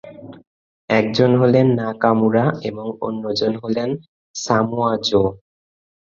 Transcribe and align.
একজন 0.89 1.31
হলেন 1.41 1.67
নাকামুরা 1.79 2.45
এবং 2.61 2.85
অন্যজন 3.01 3.53
হলেন 3.63 3.89
সামোয়া 4.35 4.93
জো। 5.07 5.23